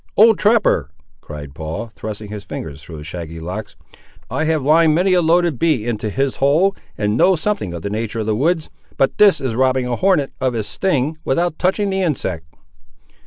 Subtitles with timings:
[0.17, 0.89] "Old trapper,"
[1.21, 3.75] cried Paul, thrusting his fingers through his shaggy locks,
[4.31, 7.91] "I have lined many a loaded bee into his hole, and know something of the
[7.91, 11.91] nature of the woods, but this is robbing a hornet of his sting without touching
[11.91, 12.47] the insect!"